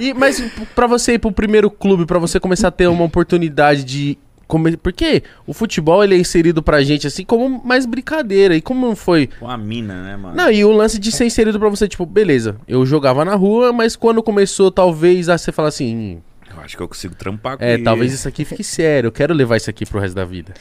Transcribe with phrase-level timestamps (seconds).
[0.00, 0.40] E, mas
[0.74, 4.18] pra você ir pro primeiro clube, pra você começar a ter uma oportunidade de.
[4.82, 8.56] Porque o futebol ele é inserido pra gente assim como mais brincadeira.
[8.56, 9.28] E como não foi.
[9.38, 10.34] Com a mina, né, mano?
[10.34, 13.72] Não, e o lance de ser inserido pra você, tipo, beleza, eu jogava na rua,
[13.72, 16.20] mas quando começou, talvez, a você fala assim, hum,
[16.52, 17.84] Eu acho que eu consigo trampar com é, isso.
[17.84, 20.52] talvez isso aqui fique sério, eu quero levar isso aqui pro resto da vida.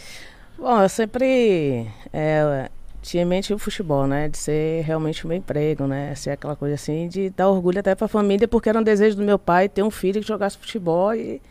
[0.57, 2.69] Bom, eu sempre é,
[3.01, 4.27] tinha em mente o futebol, né?
[4.27, 6.13] De ser realmente o meu emprego, né?
[6.15, 9.23] Ser aquela coisa assim, de dar orgulho até pra família, porque era um desejo do
[9.23, 11.41] meu pai ter um filho que jogasse futebol e,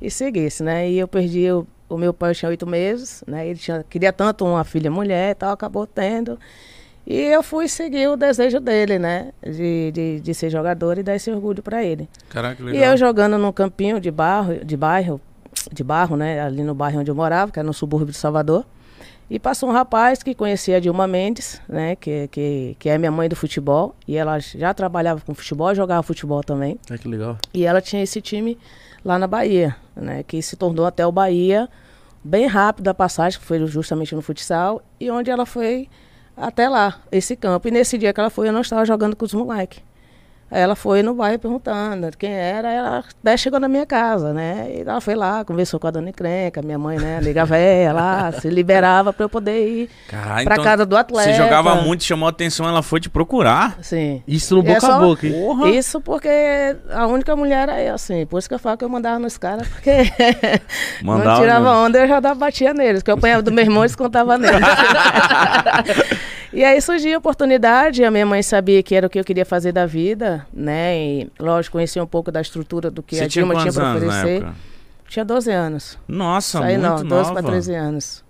[0.00, 0.88] e seguisse, né?
[0.90, 3.46] E eu perdi o, o meu pai, eu tinha oito meses, né?
[3.48, 6.38] Ele tinha, queria tanto uma filha mulher e tal, acabou tendo.
[7.06, 9.30] E eu fui seguir o desejo dele, né?
[9.40, 12.08] De, de, de ser jogador e dar esse orgulho pra ele.
[12.28, 12.90] Caraca, que E legal.
[12.90, 15.20] eu jogando num campinho de barro, de bairro,
[15.72, 16.40] de barro, né?
[16.40, 18.64] Ali no bairro onde eu morava, que era no subúrbio de Salvador.
[19.28, 21.96] E passou um rapaz que conhecia a Dilma Mendes, né?
[21.96, 23.94] Que, que, que é minha mãe do futebol.
[24.06, 26.78] E ela já trabalhava com futebol, jogava futebol também.
[26.88, 27.36] Ai, que legal.
[27.52, 28.56] E ela tinha esse time
[29.04, 30.22] lá na Bahia, né?
[30.22, 31.68] Que se tornou até o Bahia
[32.22, 34.80] bem rápido a passagem, que foi justamente no futsal.
[35.00, 35.88] E onde ela foi
[36.36, 37.66] até lá, esse campo.
[37.66, 39.80] E nesse dia que ela foi, eu não estava jogando com os moleques.
[40.48, 44.68] Aí ela foi no bairro perguntando quem era, ela até chegou na minha casa, né?
[44.76, 47.18] E ela foi lá, conversou com a dona Encrenca, minha mãe, né?
[47.18, 51.30] Amiga véia lá, se liberava para eu poder ir Caralho, pra então casa do atleta.
[51.30, 53.76] Você jogava muito, chamou a atenção, ela foi te procurar.
[53.82, 54.22] Sim.
[54.26, 55.32] Isso no é boca só- a boca, hein?
[55.32, 55.68] Porra.
[55.70, 56.28] Isso porque
[56.92, 58.24] a única mulher era eu, assim.
[58.24, 59.90] Por isso que eu falo que eu mandava nos caras, porque
[61.02, 63.02] Mandava não tirava onda, eu já dava, batia neles.
[63.02, 64.60] Que eu apanhava do meu irmão e descontava neles.
[66.56, 69.44] e aí surgiu a oportunidade, a minha mãe sabia que era o que eu queria
[69.44, 70.96] fazer da vida, né?
[70.98, 73.76] E, lógico, conhecia um pouco da estrutura do que Você a tinha Dilma tinha quantos
[73.76, 74.46] para oferecer.
[75.08, 75.98] Tinha 12 anos.
[76.08, 77.32] Nossa, Saí muito não, 12 nova.
[77.34, 78.24] para 13 anos.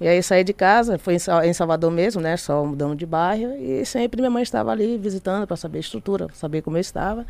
[0.00, 2.36] E aí saí de casa, foi em, Sal- em Salvador mesmo, né?
[2.36, 3.52] Só mudando de bairro.
[3.58, 6.80] E sempre minha mãe estava ali visitando para saber a estrutura, pra saber como eu
[6.80, 7.26] estava.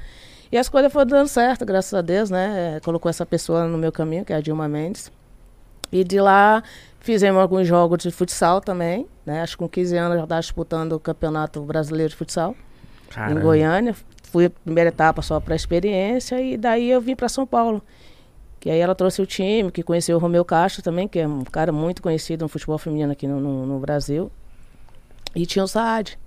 [0.52, 2.78] E as coisas foram dando certo, graças a Deus, né?
[2.84, 5.10] Colocou essa pessoa no meu caminho, que é a Dilma Mendes.
[5.92, 6.62] E de lá
[7.00, 9.42] fizemos alguns jogos de futsal também, né?
[9.42, 12.56] Acho que com 15 anos eu já estava disputando o Campeonato Brasileiro de Futsal
[13.08, 13.40] Caramba.
[13.40, 13.94] em Goiânia.
[14.24, 17.80] Fui a primeira etapa só para experiência e daí eu vim para São Paulo.
[18.58, 21.44] Que aí ela trouxe o time, que conheceu o Romeu Castro também, que é um
[21.44, 24.30] cara muito conhecido no futebol feminino aqui no, no, no Brasil.
[25.34, 26.18] E tinha o Saad.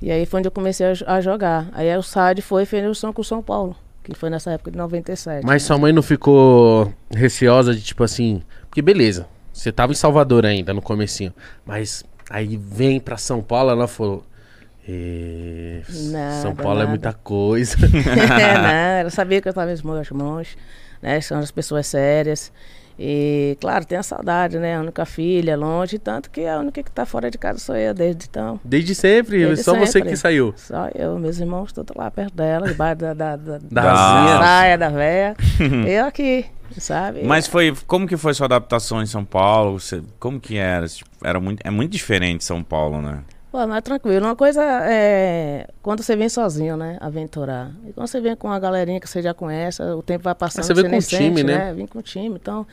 [0.00, 1.68] E aí foi onde eu comecei a, a jogar.
[1.72, 4.70] Aí o Saad foi e fez junção com o São Paulo, que foi nessa época
[4.70, 5.44] de 97.
[5.44, 5.66] Mas né?
[5.66, 8.42] sua mãe não ficou receosa de tipo assim.
[8.70, 11.34] Porque beleza, você tava em Salvador ainda no comecinho.
[11.66, 14.24] Mas aí vem pra São Paulo, ela falou.
[14.88, 16.88] "Eh, Nada, São Paulo é nada.
[16.88, 17.76] muita coisa.
[18.40, 18.68] é, não,
[19.00, 20.56] ela sabia que eu estava em meus mãos,
[21.02, 21.20] né?
[21.20, 22.50] São as pessoas sérias.
[22.98, 24.76] E, claro, tem a saudade, né?
[24.76, 27.94] A única filha, longe, tanto que a única que está fora de casa sou eu
[27.94, 28.58] desde então.
[28.64, 30.10] Desde sempre, Desde só você sempre.
[30.10, 30.52] que saiu.
[30.56, 34.76] Só eu, meus irmãos, todos lá perto dela, debaixo da, da, da, Da Da- praia,
[34.78, 35.36] da véia.
[35.86, 36.44] eu aqui,
[36.78, 37.22] sabe?
[37.22, 39.78] Mas foi, como que foi sua adaptação em São Paulo?
[39.78, 40.88] Você- como que era?
[40.88, 43.18] Tipo, Era muito, é muito diferente São Paulo, né?
[43.50, 44.26] Pô, mas tranquilo.
[44.26, 46.98] Uma coisa é quando você vem sozinho, né?
[47.00, 47.72] Aventurar.
[47.86, 50.64] E quando você vem com uma galerinha que você já conhece, o tempo vai passando.
[50.64, 51.72] Ah, você vem nem com o time, sente, né?
[51.72, 52.36] Vem com o time.
[52.36, 52.66] Então,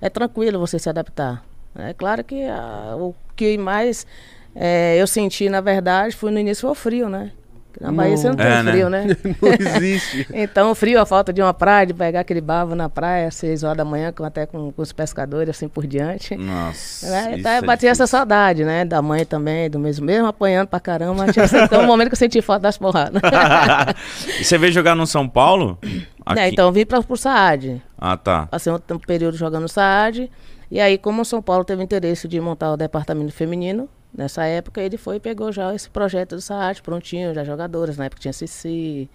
[0.00, 1.44] é tranquilo você se adaptar.
[1.74, 4.06] É claro que ah, o que mais
[4.54, 7.32] é, eu senti, na verdade, foi no início foi o frio, né?
[7.80, 8.72] Na Bahia você não tem É, né?
[8.72, 9.06] frio, né?
[9.40, 10.26] Não existe.
[10.32, 13.62] Então, frio, a falta de uma praia, de pegar aquele bavo na praia às 6
[13.62, 16.34] horas da manhã, com, até com, com os pescadores, assim por diante.
[16.36, 17.08] Nossa.
[17.10, 17.34] Né?
[17.38, 18.84] Então, é eu bati essa saudade, né?
[18.84, 21.30] Da mãe também, do mesmo, mesmo apanhando pra caramba.
[21.32, 23.20] Tinha então, um momento que eu senti falta das porradas.
[24.40, 25.78] e você veio jogar no São Paulo?
[25.82, 27.82] Né, Aqui- Então, eu vim pra, pro Saad.
[27.98, 28.46] Ah, tá.
[28.46, 30.30] Passei um tempo- período jogando no Saad.
[30.70, 34.80] E aí, como o São Paulo teve interesse de montar o departamento feminino, nessa época,
[34.80, 37.96] ele foi e pegou já esse projeto do Saad prontinho, já jogadoras.
[37.96, 39.08] Na época tinha Cici,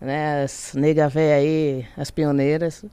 [0.00, 0.42] né?
[0.44, 2.84] As nega véia aí, as pioneiras.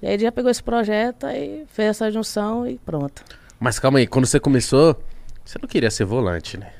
[0.00, 3.22] E aí ele já pegou esse projeto e fez essa junção e pronto.
[3.58, 5.00] Mas calma aí, quando você começou,
[5.44, 6.70] você não queria ser volante, né?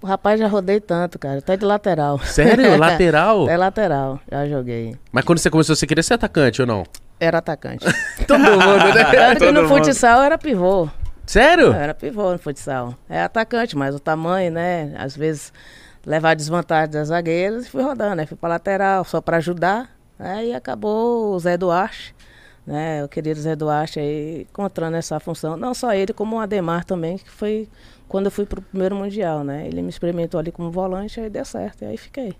[0.00, 1.38] O rapaz já rodei tanto, cara.
[1.38, 2.18] Até de lateral.
[2.20, 2.74] Sério?
[2.78, 3.44] Lateral?
[3.44, 4.96] Até lateral, já joguei.
[5.10, 6.84] Mas quando você começou, você queria ser atacante ou não?
[7.18, 7.84] Era atacante.
[8.26, 9.04] Todo mundo, né?
[9.10, 9.84] Tanto que no mundo.
[9.84, 10.88] futsal era pivô.
[11.28, 11.74] Sério?
[11.74, 12.94] Era pivô no futsal.
[13.06, 14.94] É atacante, mas o tamanho, né?
[14.96, 15.52] Às vezes
[16.06, 18.24] levar desvantagem das zagueiras e fui rodando, né?
[18.24, 19.94] Fui pra lateral só pra ajudar.
[20.18, 22.14] Aí acabou o Zé Duarte,
[22.66, 23.04] né?
[23.04, 25.54] O querido Zé Duarte aí encontrando essa função.
[25.54, 27.68] Não só ele, como o Ademar também, que foi
[28.08, 29.66] quando eu fui pro primeiro Mundial, né?
[29.66, 32.34] Ele me experimentou ali como volante, aí deu certo, e aí fiquei.